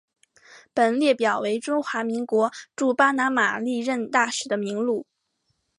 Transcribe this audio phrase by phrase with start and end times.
[0.73, 5.05] 本列表为中华民国驻巴拿马历任大使的名录。